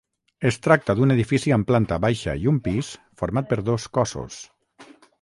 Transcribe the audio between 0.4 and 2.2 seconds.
Es tracta d'un edifici amb planta